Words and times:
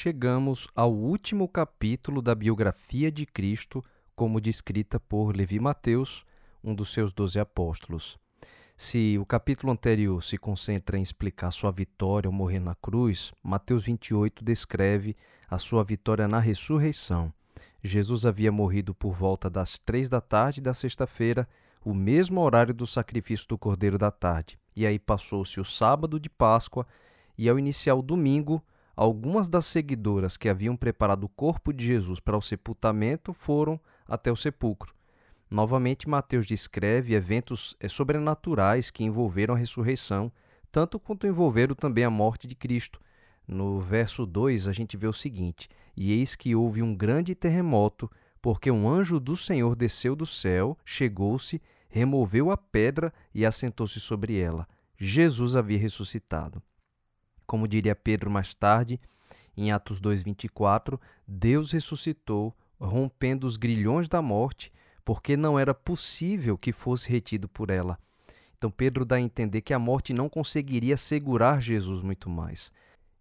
chegamos 0.00 0.66
ao 0.74 0.90
último 0.90 1.46
capítulo 1.46 2.22
da 2.22 2.34
biografia 2.34 3.12
de 3.12 3.26
Cristo, 3.26 3.84
como 4.16 4.40
descrita 4.40 4.98
por 4.98 5.36
Levi 5.36 5.60
Mateus, 5.60 6.24
um 6.64 6.74
dos 6.74 6.90
seus 6.90 7.12
doze 7.12 7.38
apóstolos. 7.38 8.18
Se 8.78 9.18
o 9.18 9.26
capítulo 9.26 9.70
anterior 9.70 10.24
se 10.24 10.38
concentra 10.38 10.96
em 10.96 11.02
explicar 11.02 11.50
sua 11.50 11.70
vitória 11.70 12.28
ao 12.28 12.32
morrer 12.32 12.60
na 12.60 12.74
cruz, 12.74 13.30
Mateus 13.42 13.84
28 13.84 14.42
descreve 14.42 15.14
a 15.50 15.58
sua 15.58 15.84
vitória 15.84 16.26
na 16.26 16.40
ressurreição. 16.40 17.30
Jesus 17.84 18.24
havia 18.24 18.50
morrido 18.50 18.94
por 18.94 19.12
volta 19.12 19.50
das 19.50 19.78
três 19.78 20.08
da 20.08 20.22
tarde 20.22 20.62
da 20.62 20.72
sexta-feira, 20.72 21.46
o 21.84 21.92
mesmo 21.92 22.40
horário 22.40 22.72
do 22.72 22.86
sacrifício 22.86 23.46
do 23.46 23.58
Cordeiro 23.58 23.98
da 23.98 24.10
tarde. 24.10 24.58
E 24.74 24.86
aí 24.86 24.98
passou-se 24.98 25.60
o 25.60 25.64
sábado 25.64 26.18
de 26.18 26.30
Páscoa, 26.30 26.86
e 27.36 27.50
ao 27.50 27.58
iniciar 27.58 27.96
o 27.96 28.02
domingo, 28.02 28.64
algumas 28.96 29.48
das 29.48 29.66
seguidoras 29.66 30.36
que 30.36 30.48
haviam 30.48 30.76
preparado 30.76 31.24
o 31.24 31.28
corpo 31.28 31.72
de 31.72 31.86
Jesus 31.86 32.20
para 32.20 32.36
o 32.36 32.42
sepultamento 32.42 33.32
foram 33.32 33.80
até 34.06 34.30
o 34.30 34.36
sepulcro. 34.36 34.94
Novamente, 35.50 36.08
Mateus 36.08 36.46
descreve 36.46 37.14
eventos 37.14 37.76
eh, 37.80 37.88
sobrenaturais 37.88 38.90
que 38.90 39.02
envolveram 39.02 39.54
a 39.54 39.58
ressurreição, 39.58 40.30
tanto 40.70 41.00
quanto 41.00 41.26
envolveram 41.26 41.74
também 41.74 42.04
a 42.04 42.10
morte 42.10 42.46
de 42.46 42.54
Cristo. 42.54 43.00
No 43.46 43.80
verso 43.80 44.24
2, 44.24 44.68
a 44.68 44.72
gente 44.72 44.96
vê 44.96 45.08
o 45.08 45.12
seguinte: 45.12 45.68
E 45.96 46.12
eis 46.12 46.36
que 46.36 46.54
houve 46.54 46.82
um 46.82 46.94
grande 46.94 47.34
terremoto, 47.34 48.08
porque 48.40 48.70
um 48.70 48.88
anjo 48.88 49.18
do 49.18 49.36
Senhor 49.36 49.74
desceu 49.74 50.14
do 50.14 50.24
céu, 50.24 50.78
chegou-se, 50.84 51.60
removeu 51.88 52.52
a 52.52 52.56
pedra 52.56 53.12
e 53.34 53.44
assentou-se 53.44 53.98
sobre 53.98 54.38
ela. 54.38 54.68
Jesus 54.96 55.56
havia 55.56 55.78
ressuscitado. 55.78 56.62
Como 57.50 57.66
diria 57.66 57.96
Pedro 57.96 58.30
mais 58.30 58.54
tarde, 58.54 59.00
em 59.56 59.72
Atos 59.72 60.00
2:24, 60.00 61.00
Deus 61.26 61.72
ressuscitou, 61.72 62.54
rompendo 62.80 63.44
os 63.44 63.56
grilhões 63.56 64.08
da 64.08 64.22
morte, 64.22 64.72
porque 65.04 65.36
não 65.36 65.58
era 65.58 65.74
possível 65.74 66.56
que 66.56 66.70
fosse 66.70 67.10
retido 67.10 67.48
por 67.48 67.68
ela. 67.68 67.98
Então 68.56 68.70
Pedro 68.70 69.04
dá 69.04 69.16
a 69.16 69.20
entender 69.20 69.62
que 69.62 69.74
a 69.74 69.80
morte 69.80 70.14
não 70.14 70.28
conseguiria 70.28 70.96
segurar 70.96 71.60
Jesus 71.60 72.02
muito 72.02 72.30
mais. 72.30 72.70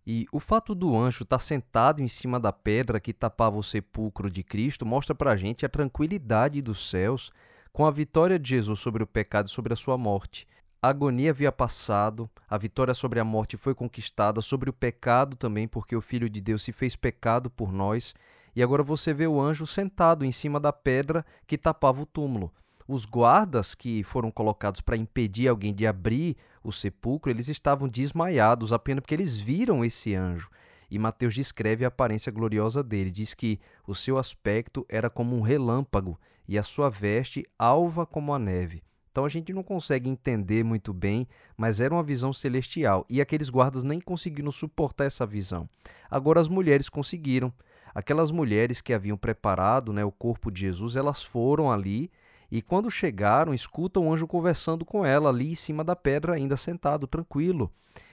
E 0.06 0.28
o 0.32 0.40
fato 0.40 0.76
do 0.76 0.96
anjo 0.96 1.24
estar 1.24 1.40
sentado 1.40 2.00
em 2.00 2.08
cima 2.08 2.40
da 2.40 2.54
pedra 2.54 3.00
que 3.00 3.12
tapava 3.12 3.58
o 3.58 3.64
sepulcro 3.64 4.30
de 4.30 4.44
Cristo 4.44 4.86
mostra 4.86 5.16
para 5.16 5.32
a 5.32 5.38
gente 5.38 5.66
a 5.66 5.70
tranquilidade 5.70 6.62
dos 6.62 6.88
céus 6.88 7.32
com 7.74 7.84
a 7.84 7.90
vitória 7.90 8.38
de 8.38 8.50
Jesus 8.50 8.80
sobre 8.80 9.02
o 9.02 9.08
pecado 9.08 9.48
e 9.48 9.52
sobre 9.52 9.74
a 9.74 9.76
sua 9.76 9.98
morte. 9.98 10.48
A 10.82 10.88
agonia 10.88 11.32
havia 11.32 11.52
passado, 11.52 12.30
a 12.50 12.58
vitória 12.58 12.94
sobre 12.94 13.20
a 13.20 13.24
morte 13.26 13.58
foi 13.58 13.76
conquistada, 13.76 14.40
sobre 14.40 14.70
o 14.70 14.74
pecado 14.74 15.36
também, 15.36 15.68
porque 15.68 15.94
o 15.94 16.00
Filho 16.00 16.30
de 16.30 16.40
Deus 16.40 16.64
se 16.64 16.72
fez 16.72 16.96
pecado 16.96 17.50
por 17.50 17.74
nós. 17.74 18.16
E 18.56 18.64
agora 18.64 18.82
você 18.82 19.14
vê 19.14 19.28
o 19.28 19.42
anjo 19.42 19.68
sentado 19.68 20.24
em 20.24 20.32
cima 20.32 20.58
da 20.58 20.72
pedra 20.72 21.26
que 21.46 21.58
tapava 21.58 22.02
o 22.02 22.06
túmulo. 22.06 22.50
Os 22.88 23.04
guardas 23.04 23.76
que 23.76 24.04
foram 24.04 24.32
colocados 24.32 24.80
para 24.80 24.96
impedir 24.96 25.50
alguém 25.50 25.74
de 25.74 25.86
abrir 25.86 26.38
o 26.64 26.72
sepulcro, 26.72 27.30
eles 27.30 27.50
estavam 27.50 27.90
desmaiados 27.90 28.72
apenas 28.72 29.02
porque 29.02 29.16
eles 29.16 29.38
viram 29.38 29.84
esse 29.84 30.16
anjo. 30.16 30.50
E 30.90 30.98
Mateus 30.98 31.36
descreve 31.36 31.84
a 31.84 31.90
aparência 31.90 32.32
gloriosa 32.32 32.82
dele. 32.82 33.12
Diz 33.12 33.34
que 33.34 33.60
o 33.86 33.94
seu 33.94 34.18
aspecto 34.18 34.86
era 34.88 35.10
como 35.10 35.36
um 35.36 35.42
relâmpago 35.42 36.18
e 36.48 36.58
a 36.58 36.64
sua 36.64 36.90
veste 36.90 37.44
alva 37.60 38.06
como 38.06 38.34
a 38.34 38.40
neve. 38.40 38.82
Então 39.12 39.26
a 39.26 39.30
gente 39.30 39.52
não 39.52 39.64
consegue 39.64 40.10
entender 40.10 40.64
muito 40.64 40.94
bem, 40.94 41.28
mas 41.58 41.82
era 41.82 41.94
uma 41.94 42.04
visão 42.04 42.32
celestial 42.32 43.06
e 43.10 43.20
aqueles 43.20 43.50
guardas 43.50 43.84
nem 43.84 44.00
conseguiram 44.00 44.52
suportar 44.52 45.06
essa 45.06 45.26
visão. 45.26 45.68
Agora 46.10 46.40
as 46.40 46.48
mulheres 46.48 46.90
conseguiram. 46.90 47.52
Aquelas 47.94 48.30
mulheres 48.30 48.82
que 48.82 48.94
haviam 48.94 49.18
preparado 49.18 49.92
né, 49.92 50.06
o 50.06 50.12
corpo 50.12 50.52
de 50.52 50.62
Jesus, 50.62 50.96
elas 50.96 51.24
foram 51.24 51.72
ali 51.72 52.12
e 52.52 52.62
quando 52.62 52.90
chegaram, 52.90 53.54
escutam 53.54 54.08
o 54.08 54.14
anjo 54.14 54.28
conversando 54.28 54.86
com 54.86 55.06
ela 55.06 55.30
ali 55.30 55.52
em 55.52 55.56
cima 55.56 55.84
da 55.84 55.96
pedra, 55.96 56.34
ainda 56.34 56.56
sentado, 56.56 57.08
tranquilo. 57.08 57.72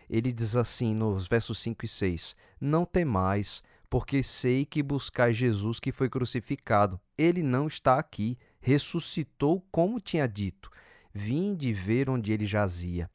Ele 0.09 0.33
diz 0.33 0.57
assim 0.57 0.95
nos 0.95 1.27
versos 1.27 1.59
5 1.59 1.85
e 1.85 1.89
6: 1.89 2.37
Não 2.61 2.85
temais, 2.85 3.63
porque 3.89 4.23
sei 4.23 4.65
que 4.65 4.83
buscais 4.83 5.37
Jesus 5.37 5.81
que 5.81 5.91
foi 5.91 6.09
crucificado. 6.09 7.01
Ele 7.17 7.43
não 7.43 7.67
está 7.67 7.99
aqui, 7.99 8.39
ressuscitou 8.61 9.67
como 9.71 10.01
tinha 10.01 10.27
dito 10.27 10.71
vinde 11.17 11.73
ver 11.73 12.11
onde 12.11 12.33
ele 12.33 12.47
jazia. 12.47 13.11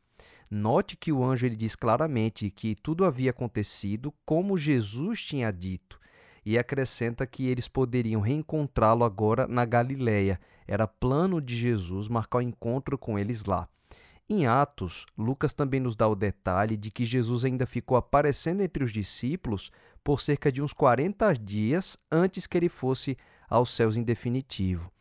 Note 0.50 0.98
que 0.98 1.12
o 1.12 1.24
anjo 1.24 1.46
ele 1.46 1.56
diz 1.56 1.76
claramente 1.76 2.50
que 2.50 2.76
tudo 2.76 3.06
havia 3.06 3.32
acontecido 3.32 4.14
como 4.26 4.58
Jesus 4.58 5.24
tinha 5.24 5.52
dito, 5.52 6.00
e 6.46 6.58
acrescenta 6.58 7.26
que 7.26 7.48
eles 7.48 7.68
poderiam 7.68 8.20
reencontrá-lo 8.20 9.06
agora 9.06 9.48
na 9.48 9.64
Galiléia. 9.64 10.40
Era 10.68 10.88
plano 10.88 11.40
de 11.40 11.56
Jesus 11.56 12.08
marcar 12.08 12.40
o 12.40 12.42
encontro 12.42 12.98
com 12.98 13.18
eles 13.18 13.46
lá. 13.46 13.70
Em 14.28 14.48
Atos, 14.48 15.06
Lucas 15.18 15.54
também 15.54 15.80
nos 15.80 15.96
dá 15.96 16.08
o 16.08 16.16
detalhe 16.16 16.76
de 16.76 16.90
que 16.90 17.06
Jesus 17.06 17.46
ainda 17.46 17.66
ficou 17.66 17.96
aparecendo 17.96 18.62
entre 18.62 18.84
os 18.84 18.92
discípulos 18.92 19.72
por 20.04 20.20
cerca 20.20 20.52
de 20.52 20.62
uns 20.62 20.74
40 20.74 21.34
dias 21.34 21.98
antes 22.12 22.48
que 22.48 22.58
ele 22.58 22.70
fosse 22.70 23.18
aos 23.50 23.76
céus 23.76 23.96
em 23.96 24.04
definitivo. 24.04 24.92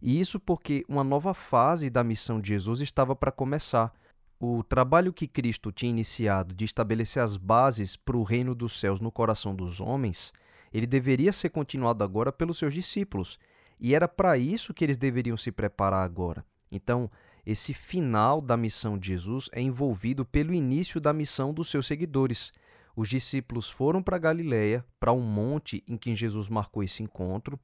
E 0.00 0.20
isso 0.20 0.38
porque 0.38 0.84
uma 0.88 1.02
nova 1.02 1.34
fase 1.34 1.90
da 1.90 2.04
missão 2.04 2.40
de 2.40 2.48
Jesus 2.48 2.80
estava 2.80 3.16
para 3.16 3.32
começar. 3.32 3.92
O 4.40 4.62
trabalho 4.62 5.12
que 5.12 5.26
Cristo 5.26 5.72
tinha 5.72 5.90
iniciado 5.90 6.54
de 6.54 6.64
estabelecer 6.64 7.22
as 7.22 7.36
bases 7.36 7.96
para 7.96 8.16
o 8.16 8.22
reino 8.22 8.54
dos 8.54 8.78
céus 8.78 9.00
no 9.00 9.10
coração 9.10 9.54
dos 9.54 9.80
homens, 9.80 10.32
ele 10.72 10.86
deveria 10.86 11.32
ser 11.32 11.50
continuado 11.50 12.04
agora 12.04 12.30
pelos 12.30 12.58
seus 12.58 12.72
discípulos. 12.72 13.38
E 13.80 13.94
era 13.94 14.06
para 14.06 14.38
isso 14.38 14.72
que 14.72 14.84
eles 14.84 14.96
deveriam 14.96 15.36
se 15.36 15.50
preparar 15.50 16.04
agora. 16.04 16.44
Então, 16.70 17.10
esse 17.44 17.72
final 17.72 18.40
da 18.40 18.56
missão 18.56 18.98
de 18.98 19.08
Jesus 19.08 19.48
é 19.52 19.60
envolvido 19.60 20.24
pelo 20.24 20.52
início 20.52 21.00
da 21.00 21.12
missão 21.12 21.52
dos 21.52 21.70
seus 21.70 21.86
seguidores. 21.86 22.52
Os 22.94 23.08
discípulos 23.08 23.70
foram 23.70 24.02
para 24.02 24.18
Galiléia, 24.18 24.84
para 25.00 25.12
um 25.12 25.22
monte 25.22 25.82
em 25.88 25.96
que 25.96 26.14
Jesus 26.14 26.48
marcou 26.48 26.82
esse 26.82 27.02
encontro, 27.02 27.58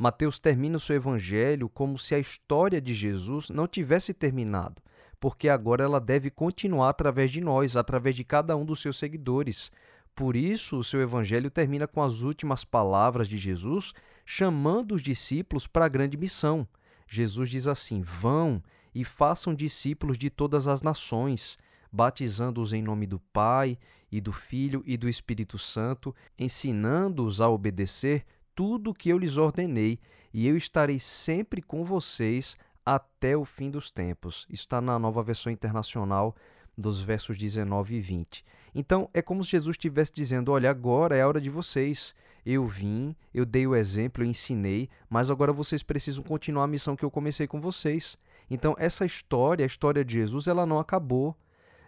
Mateus 0.00 0.40
termina 0.40 0.78
o 0.78 0.80
seu 0.80 0.96
evangelho 0.96 1.68
como 1.68 1.98
se 1.98 2.14
a 2.14 2.18
história 2.18 2.80
de 2.80 2.94
Jesus 2.94 3.50
não 3.50 3.68
tivesse 3.68 4.14
terminado, 4.14 4.80
porque 5.20 5.46
agora 5.46 5.84
ela 5.84 6.00
deve 6.00 6.30
continuar 6.30 6.88
através 6.88 7.30
de 7.30 7.38
nós, 7.38 7.76
através 7.76 8.14
de 8.14 8.24
cada 8.24 8.56
um 8.56 8.64
dos 8.64 8.80
seus 8.80 8.98
seguidores. 8.98 9.70
Por 10.14 10.36
isso, 10.36 10.78
o 10.78 10.82
seu 10.82 11.02
evangelho 11.02 11.50
termina 11.50 11.86
com 11.86 12.02
as 12.02 12.22
últimas 12.22 12.64
palavras 12.64 13.28
de 13.28 13.36
Jesus, 13.36 13.92
chamando 14.24 14.94
os 14.94 15.02
discípulos 15.02 15.66
para 15.66 15.84
a 15.84 15.88
grande 15.90 16.16
missão. 16.16 16.66
Jesus 17.06 17.50
diz 17.50 17.66
assim: 17.66 18.00
Vão 18.00 18.62
e 18.94 19.04
façam 19.04 19.54
discípulos 19.54 20.16
de 20.16 20.30
todas 20.30 20.66
as 20.66 20.80
nações, 20.80 21.58
batizando-os 21.92 22.72
em 22.72 22.80
nome 22.80 23.06
do 23.06 23.20
Pai 23.34 23.76
e 24.10 24.18
do 24.18 24.32
Filho 24.32 24.82
e 24.86 24.96
do 24.96 25.10
Espírito 25.10 25.58
Santo, 25.58 26.16
ensinando-os 26.38 27.42
a 27.42 27.50
obedecer 27.50 28.24
tudo 28.54 28.90
o 28.90 28.94
que 28.94 29.08
eu 29.08 29.18
lhes 29.18 29.36
ordenei, 29.36 29.98
e 30.32 30.46
eu 30.46 30.56
estarei 30.56 30.98
sempre 30.98 31.60
com 31.60 31.84
vocês 31.84 32.56
até 32.84 33.36
o 33.36 33.44
fim 33.44 33.70
dos 33.70 33.90
tempos. 33.90 34.46
Está 34.50 34.80
na 34.80 34.98
nova 34.98 35.22
versão 35.22 35.52
internacional 35.52 36.34
dos 36.76 37.00
versos 37.00 37.38
19 37.38 37.96
e 37.96 38.00
20. 38.00 38.44
Então, 38.74 39.08
é 39.12 39.20
como 39.20 39.44
se 39.44 39.52
Jesus 39.52 39.74
estivesse 39.74 40.12
dizendo: 40.12 40.52
Olha, 40.52 40.70
agora 40.70 41.16
é 41.16 41.22
a 41.22 41.28
hora 41.28 41.40
de 41.40 41.50
vocês. 41.50 42.14
Eu 42.44 42.66
vim, 42.66 43.14
eu 43.34 43.44
dei 43.44 43.66
o 43.66 43.76
exemplo, 43.76 44.24
eu 44.24 44.28
ensinei, 44.28 44.88
mas 45.10 45.30
agora 45.30 45.52
vocês 45.52 45.82
precisam 45.82 46.24
continuar 46.24 46.64
a 46.64 46.68
missão 46.68 46.96
que 46.96 47.04
eu 47.04 47.10
comecei 47.10 47.46
com 47.46 47.60
vocês. 47.60 48.16
Então, 48.50 48.74
essa 48.78 49.04
história, 49.04 49.64
a 49.64 49.66
história 49.66 50.04
de 50.04 50.14
Jesus, 50.14 50.46
ela 50.46 50.64
não 50.64 50.78
acabou. 50.78 51.36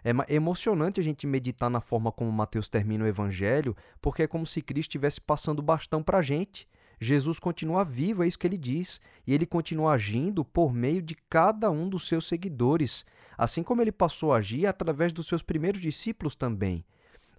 É 0.03 0.33
emocionante 0.33 0.99
a 0.99 1.03
gente 1.03 1.25
meditar 1.25 1.69
na 1.69 1.79
forma 1.79 2.11
como 2.11 2.31
Mateus 2.31 2.67
termina 2.67 3.05
o 3.05 3.07
evangelho, 3.07 3.75
porque 4.01 4.23
é 4.23 4.27
como 4.27 4.45
se 4.45 4.61
Cristo 4.61 4.89
estivesse 4.89 5.21
passando 5.21 5.61
bastão 5.61 6.03
para 6.03 6.17
a 6.17 6.21
gente. 6.21 6.67
Jesus 6.99 7.39
continua 7.39 7.83
vivo, 7.83 8.23
é 8.23 8.27
isso 8.27 8.39
que 8.39 8.47
ele 8.47 8.57
diz, 8.57 8.99
e 9.25 9.33
ele 9.33 9.45
continua 9.45 9.93
agindo 9.93 10.43
por 10.43 10.73
meio 10.73 11.01
de 11.01 11.15
cada 11.29 11.69
um 11.71 11.89
dos 11.89 12.07
seus 12.07 12.27
seguidores, 12.27 13.05
assim 13.37 13.63
como 13.63 13.81
ele 13.81 13.91
passou 13.91 14.33
a 14.33 14.37
agir 14.37 14.65
através 14.65 15.11
dos 15.11 15.27
seus 15.27 15.41
primeiros 15.41 15.81
discípulos 15.81 16.35
também. 16.35 16.85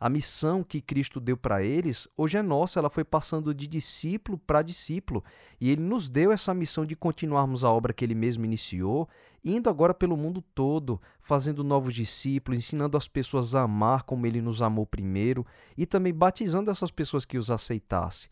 A 0.00 0.08
missão 0.10 0.62
que 0.62 0.80
Cristo 0.80 1.20
deu 1.20 1.36
para 1.36 1.62
eles, 1.62 2.08
hoje 2.16 2.36
é 2.36 2.42
nossa, 2.42 2.78
ela 2.78 2.90
foi 2.90 3.04
passando 3.04 3.54
de 3.54 3.66
discípulo 3.66 4.36
para 4.36 4.62
discípulo, 4.62 5.24
e 5.60 5.70
ele 5.70 5.82
nos 5.82 6.08
deu 6.08 6.32
essa 6.32 6.52
missão 6.52 6.84
de 6.84 6.96
continuarmos 6.96 7.64
a 7.64 7.70
obra 7.70 7.92
que 7.92 8.04
ele 8.04 8.14
mesmo 8.14 8.44
iniciou, 8.44 9.08
indo 9.44 9.70
agora 9.70 9.94
pelo 9.94 10.16
mundo 10.16 10.42
todo, 10.54 11.00
fazendo 11.22 11.62
novos 11.62 11.94
discípulos, 11.94 12.58
ensinando 12.58 12.96
as 12.96 13.06
pessoas 13.06 13.54
a 13.54 13.62
amar 13.62 14.02
como 14.02 14.26
ele 14.26 14.40
nos 14.40 14.62
amou 14.62 14.84
primeiro, 14.84 15.46
e 15.76 15.86
também 15.86 16.12
batizando 16.12 16.70
essas 16.70 16.90
pessoas 16.90 17.24
que 17.24 17.38
os 17.38 17.50
aceitassem. 17.50 18.28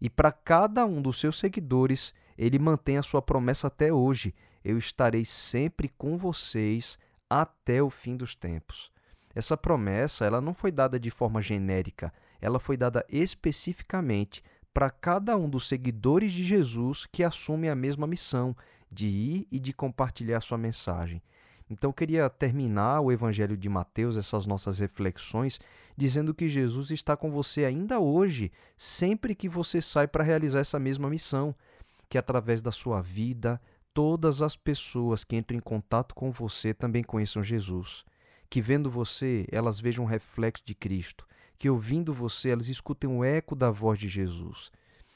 E 0.00 0.10
para 0.10 0.32
cada 0.32 0.84
um 0.84 1.00
dos 1.00 1.18
seus 1.18 1.38
seguidores, 1.38 2.12
ele 2.36 2.58
mantém 2.58 2.98
a 2.98 3.02
sua 3.02 3.22
promessa 3.22 3.68
até 3.68 3.92
hoje: 3.92 4.34
eu 4.64 4.76
estarei 4.76 5.24
sempre 5.24 5.88
com 5.88 6.18
vocês 6.18 6.98
até 7.30 7.82
o 7.82 7.88
fim 7.88 8.16
dos 8.16 8.34
tempos. 8.34 8.90
Essa 9.36 9.54
promessa 9.54 10.24
ela 10.24 10.40
não 10.40 10.54
foi 10.54 10.72
dada 10.72 10.98
de 10.98 11.10
forma 11.10 11.42
genérica, 11.42 12.10
ela 12.40 12.58
foi 12.58 12.74
dada 12.74 13.04
especificamente 13.06 14.42
para 14.72 14.88
cada 14.88 15.36
um 15.36 15.46
dos 15.46 15.68
seguidores 15.68 16.32
de 16.32 16.42
Jesus 16.42 17.04
que 17.12 17.22
assume 17.22 17.68
a 17.68 17.74
mesma 17.74 18.06
missão 18.06 18.56
de 18.90 19.06
ir 19.06 19.46
e 19.52 19.58
de 19.58 19.74
compartilhar 19.74 20.40
sua 20.40 20.56
mensagem. 20.56 21.22
Então 21.68 21.90
eu 21.90 21.92
queria 21.92 22.30
terminar 22.30 23.02
o 23.02 23.12
Evangelho 23.12 23.58
de 23.58 23.68
Mateus, 23.68 24.16
essas 24.16 24.46
nossas 24.46 24.78
reflexões, 24.78 25.60
dizendo 25.94 26.32
que 26.32 26.48
Jesus 26.48 26.90
está 26.90 27.14
com 27.14 27.30
você 27.30 27.66
ainda 27.66 28.00
hoje, 28.00 28.50
sempre 28.74 29.34
que 29.34 29.50
você 29.50 29.82
sai 29.82 30.08
para 30.08 30.24
realizar 30.24 30.60
essa 30.60 30.78
mesma 30.78 31.10
missão, 31.10 31.54
que 32.08 32.16
através 32.16 32.62
da 32.62 32.72
sua 32.72 33.02
vida, 33.02 33.60
todas 33.92 34.40
as 34.40 34.56
pessoas 34.56 35.24
que 35.24 35.36
entram 35.36 35.58
em 35.58 35.60
contato 35.60 36.14
com 36.14 36.30
você 36.30 36.72
também 36.72 37.02
conheçam 37.02 37.42
Jesus. 37.42 38.02
Que 38.48 38.60
vendo 38.60 38.90
você, 38.90 39.46
elas 39.50 39.80
vejam 39.80 40.04
um 40.04 40.08
reflexo 40.08 40.62
de 40.64 40.74
Cristo. 40.74 41.26
Que 41.58 41.70
ouvindo 41.70 42.12
você, 42.12 42.50
elas 42.50 42.68
escutem 42.68 43.08
o 43.10 43.24
eco 43.24 43.54
da 43.54 43.70
voz 43.70 43.98
de 43.98 44.08
Jesus. 44.08 44.70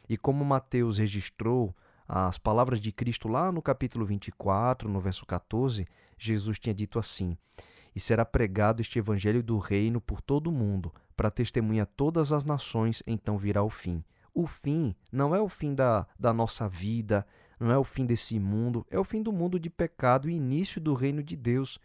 E 0.08 0.16
como 0.16 0.44
Mateus 0.44 0.98
registrou 0.98 1.74
as 2.08 2.36
palavras 2.38 2.80
de 2.80 2.90
Cristo 2.90 3.28
lá 3.28 3.52
no 3.52 3.62
capítulo 3.62 4.04
24, 4.04 4.88
no 4.88 4.98
verso 4.98 5.24
14, 5.24 5.86
Jesus 6.18 6.58
tinha 6.58 6.74
dito 6.74 6.98
assim: 6.98 7.36
E 7.94 8.00
será 8.00 8.24
pregado 8.24 8.80
este 8.80 8.98
evangelho 8.98 9.42
do 9.42 9.58
reino 9.58 10.00
por 10.00 10.20
todo 10.20 10.48
o 10.48 10.52
mundo, 10.52 10.92
para 11.16 11.30
testemunhar 11.30 11.86
todas 11.86 12.32
as 12.32 12.44
nações, 12.44 13.00
então 13.06 13.38
virá 13.38 13.62
o 13.62 13.70
fim. 13.70 14.02
O 14.34 14.46
fim 14.46 14.94
não 15.12 15.34
é 15.34 15.40
o 15.40 15.48
fim 15.48 15.72
da, 15.72 16.04
da 16.18 16.32
nossa 16.32 16.68
vida, 16.68 17.24
não 17.60 17.70
é 17.70 17.78
o 17.78 17.84
fim 17.84 18.04
desse 18.04 18.40
mundo, 18.40 18.84
é 18.90 18.98
o 18.98 19.04
fim 19.04 19.22
do 19.22 19.32
mundo 19.32 19.60
de 19.60 19.70
pecado 19.70 20.28
e 20.28 20.34
início 20.34 20.80
do 20.80 20.94
reino 20.94 21.22
de 21.22 21.36
Deus. 21.36 21.78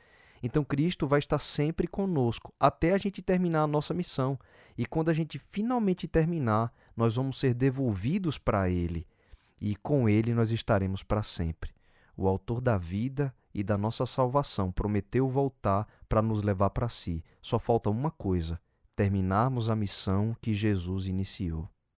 Então 0.46 0.64
Cristo 0.64 1.08
vai 1.08 1.18
estar 1.18 1.40
sempre 1.40 1.88
conosco 1.88 2.54
até 2.60 2.94
a 2.94 3.00
gente 3.00 3.20
terminar 3.20 3.64
a 3.64 3.68
nossa 3.68 3.96
missão. 3.96 4.38
E 4.78 4.86
quando 4.86 5.10
a 5.10 5.14
gente 5.14 5.40
finalmente 5.40 6.08
terminar, 6.08 6.72
nós 6.96 7.16
vamos 7.16 7.40
ser 7.40 7.56
devolvidos 7.56 8.38
para 8.38 8.70
Ele 8.70 9.08
e 9.60 9.76
com 9.76 10.08
ele 10.08 10.36
nós 10.36 10.52
estaremos 10.52 11.02
para 11.02 11.24
sempre. 11.24 11.72
O 12.16 12.28
autor 12.28 12.62
da 12.62 12.78
vida 12.78 13.34
e 13.54 13.64
da 13.64 13.76
nossa 13.76 14.06
salvação 14.06 14.72
prometeu 14.72 15.28
voltar 15.28 15.88
para 16.08 16.22
nos 16.22 16.44
levar 16.44 16.70
para 16.70 16.88
si. 16.88 17.24
Só 17.42 17.58
falta 17.58 17.90
uma 17.90 18.12
coisa: 18.12 18.60
terminarmos 18.96 19.68
a 19.68 19.76
missão 19.76 20.38
que 20.40 20.54
Jesus 20.54 21.08
iniciou. 21.08 21.68